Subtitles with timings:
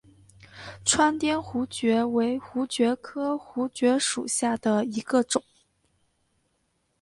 [0.83, 5.43] 川滇槲蕨为槲蕨科槲蕨属下的一个种。